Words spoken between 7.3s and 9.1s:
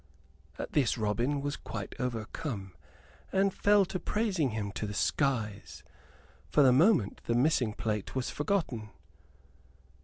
missing plate was forgotten.